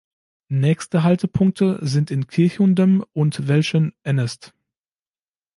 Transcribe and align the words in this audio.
Nächste 0.49 1.03
Haltepunkte 1.03 1.77
sind 1.83 2.09
in 2.09 2.25
Kirchhundem 2.25 3.05
und 3.13 3.47
Welschen 3.47 3.93
Ennest. 4.01 4.55